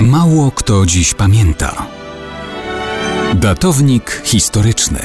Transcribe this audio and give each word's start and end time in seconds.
Mało 0.00 0.50
kto 0.50 0.86
dziś 0.86 1.14
pamięta. 1.14 1.86
Datownik 3.34 4.22
historyczny 4.24 4.98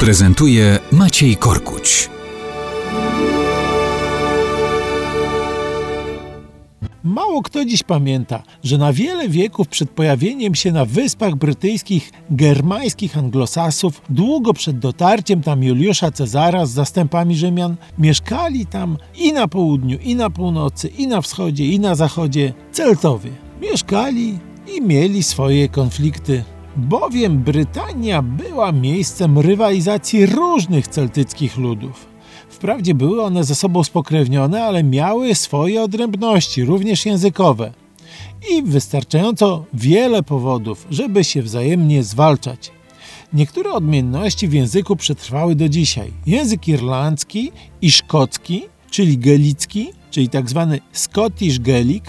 prezentuje 0.00 0.78
Maciej 0.92 1.36
Korkuć. 1.36 2.10
Mało 7.04 7.42
kto 7.42 7.64
dziś 7.64 7.82
pamięta, 7.82 8.42
że 8.64 8.78
na 8.78 8.92
wiele 8.92 9.28
wieków 9.28 9.68
przed 9.68 9.90
pojawieniem 9.90 10.54
się 10.54 10.72
na 10.72 10.84
Wyspach 10.84 11.34
Brytyjskich 11.34 12.10
germańskich 12.30 13.18
anglosasów, 13.18 14.02
długo 14.10 14.52
przed 14.52 14.78
dotarciem 14.78 15.42
tam 15.42 15.62
Juliusza 15.62 16.10
Cezara 16.10 16.66
z 16.66 16.70
zastępami 16.70 17.36
Rzymian, 17.36 17.76
mieszkali 17.98 18.66
tam 18.66 18.98
i 19.14 19.32
na 19.32 19.48
południu, 19.48 19.98
i 19.98 20.14
na 20.16 20.30
północy, 20.30 20.88
i 20.88 21.06
na 21.06 21.20
wschodzie, 21.20 21.66
i 21.66 21.80
na 21.80 21.94
zachodzie 21.94 22.52
Celtowie. 22.72 23.51
Mieszkali 23.62 24.38
i 24.76 24.80
mieli 24.80 25.22
swoje 25.22 25.68
konflikty, 25.68 26.44
bowiem 26.76 27.38
Brytania 27.38 28.22
była 28.22 28.72
miejscem 28.72 29.38
rywalizacji 29.38 30.26
różnych 30.26 30.88
celtyckich 30.88 31.56
ludów. 31.56 32.06
Wprawdzie 32.48 32.94
były 32.94 33.22
one 33.22 33.44
ze 33.44 33.54
sobą 33.54 33.84
spokrewnione, 33.84 34.64
ale 34.64 34.84
miały 34.84 35.34
swoje 35.34 35.82
odrębności, 35.82 36.64
również 36.64 37.06
językowe. 37.06 37.72
I 38.50 38.62
wystarczająco 38.62 39.64
wiele 39.74 40.22
powodów, 40.22 40.86
żeby 40.90 41.24
się 41.24 41.42
wzajemnie 41.42 42.02
zwalczać. 42.02 42.72
Niektóre 43.32 43.72
odmienności 43.72 44.48
w 44.48 44.52
języku 44.52 44.96
przetrwały 44.96 45.54
do 45.54 45.68
dzisiaj. 45.68 46.12
Język 46.26 46.68
irlandzki 46.68 47.52
i 47.82 47.90
szkocki, 47.90 48.62
czyli 48.90 49.18
gelicki, 49.18 49.90
czyli 50.10 50.28
tzw. 50.28 50.68
Tak 50.70 50.98
Scottish 50.98 51.58
Gaelic, 51.58 52.04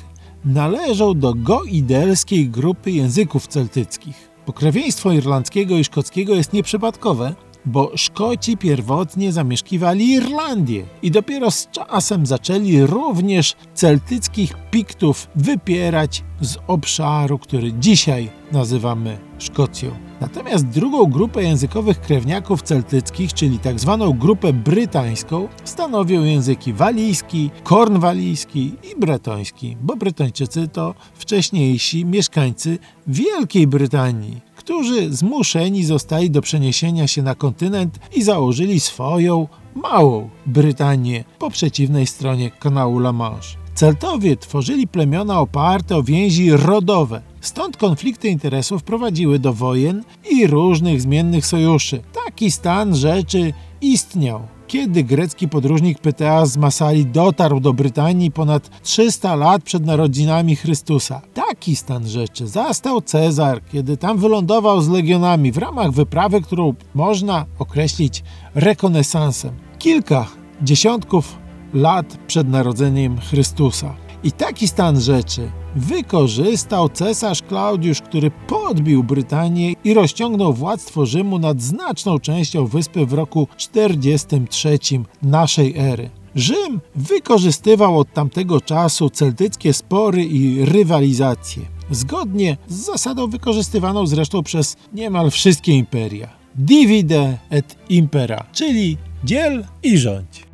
należą 0.46 1.14
do 1.14 1.34
goidelskiej 1.34 2.50
grupy 2.50 2.92
języków 2.92 3.48
celtyckich. 3.48 4.30
Pokrewieństwo 4.46 5.12
irlandzkiego 5.12 5.78
i 5.78 5.84
szkockiego 5.84 6.36
jest 6.36 6.54
nieprzypadkowe, 6.54 7.36
bo 7.66 7.92
Szkoci 7.96 8.58
pierwotnie 8.58 9.32
zamieszkiwali 9.32 10.12
Irlandię 10.12 10.86
i 11.02 11.12
dopiero 11.12 11.52
z 11.52 11.68
czasem 11.72 12.26
zaczęli 12.26 12.82
również 12.82 13.56
celtyckich 13.74 14.54
Piktów 14.72 15.28
wypierać 15.36 16.24
z 16.42 16.58
obszaru, 16.68 17.40
który 17.40 17.74
dzisiaj 17.74 18.30
nazywamy 18.52 19.18
Szkocją. 19.40 19.92
Natomiast 20.22 20.68
drugą 20.68 21.06
grupę 21.06 21.44
językowych 21.44 22.02
krewniaków 22.02 22.62
celtyckich, 22.62 23.34
czyli. 23.34 23.60
Tak 23.60 23.76
grupę 24.18 24.54
brytańską, 24.54 25.48
stanowią 25.64 26.24
języki 26.24 26.74
walijski, 26.74 27.50
kornwalijski 27.64 28.72
i 28.92 29.00
bretoński, 29.00 29.78
bo 29.82 29.96
Brytończycy 29.96 30.68
to 30.68 30.96
wcześniejsi 31.14 32.06
mieszkańcy 32.06 32.78
Wielkiej 33.08 33.68
Brytanii, 33.68 34.42
którzy 34.64 35.14
zmuszeni 35.14 35.84
zostali 35.86 36.30
do 36.30 36.42
przeniesienia 36.42 37.08
się 37.08 37.22
na 37.22 37.36
kontynent 37.36 38.00
i 38.16 38.24
założyli 38.24 38.80
swoją 38.80 39.48
małą 39.76 40.30
Brytanię 40.46 41.24
po 41.40 41.50
przeciwnej 41.50 42.08
stronie 42.08 42.52
kanału 42.52 42.98
La 43.00 43.14
Manche. 43.14 43.58
Celtowie 43.76 44.38
tworzyli 44.38 44.88
plemiona 44.88 45.40
oparte 45.40 45.98
o 45.98 46.04
więzi 46.04 46.52
rodowe, 46.52 47.22
stąd 47.42 47.78
konflikty 47.78 48.30
interesów 48.30 48.84
prowadziły 48.84 49.40
do 49.40 49.54
wojen 49.54 50.04
i 50.32 50.48
różnych 50.48 51.02
zmiennych 51.02 51.46
sojuszy. 51.46 52.02
Taki 52.26 52.52
stan 52.52 52.96
rzeczy 52.96 53.54
istniał 53.84 54.48
kiedy 54.74 55.04
grecki 55.04 55.48
podróżnik 55.48 56.00
Pyteas 56.00 56.52
z 56.52 56.58
Masali 56.58 57.06
dotarł 57.06 57.60
do 57.60 57.74
Brytanii 57.74 58.32
ponad 58.32 58.82
300 58.82 59.36
lat 59.36 59.64
przed 59.64 59.86
narodzinami 59.86 60.56
Chrystusa. 60.56 61.22
Taki 61.34 61.76
stan 61.76 62.08
rzeczy 62.08 62.48
zastał 62.48 63.02
Cezar, 63.02 63.62
kiedy 63.72 63.98
tam 63.98 64.18
wylądował 64.18 64.82
z 64.82 64.90
legionami 64.90 65.52
w 65.52 65.58
ramach 65.58 65.92
wyprawy, 65.92 66.42
którą 66.42 66.74
można 66.96 67.46
określić 67.60 68.24
rekonesansem. 68.56 69.52
Kilka 69.80 70.28
dziesiątków 70.62 71.38
lat 71.74 72.18
przed 72.28 72.50
narodzeniem 72.50 73.18
Chrystusa. 73.20 74.03
I 74.24 74.32
taki 74.32 74.68
stan 74.68 75.02
rzeczy 75.02 75.52
wykorzystał 75.76 76.90
cesarz 76.90 77.42
Klaudiusz, 77.42 78.02
który 78.02 78.32
podbił 78.48 79.04
Brytanię 79.04 79.74
i 79.84 79.94
rozciągnął 79.94 80.54
władztwo 80.54 81.06
Rzymu 81.06 81.40
nad 81.40 81.62
znaczną 81.62 82.20
częścią 82.20 82.66
wyspy 82.66 83.06
w 83.06 83.14
roku 83.14 83.48
43 83.58 84.80
naszej 85.22 85.78
ery. 85.78 86.10
Rzym 86.36 86.82
wykorzystywał 86.96 88.00
od 88.00 88.14
tamtego 88.14 88.62
czasu 88.62 89.10
celtyckie 89.10 89.74
spory 89.74 90.26
i 90.26 90.66
rywalizacje, 90.66 91.64
zgodnie 91.92 92.58
z 92.68 92.76
zasadą 92.76 93.28
wykorzystywaną 93.28 94.08
zresztą 94.08 94.44
przez 94.44 94.78
niemal 94.94 95.32
wszystkie 95.32 95.78
imperia. 95.78 96.30
Divide 96.56 97.38
et 97.50 97.76
impera, 97.90 98.46
czyli 98.54 98.98
dziel 99.24 99.66
i 99.84 99.98
rządź. 99.98 100.53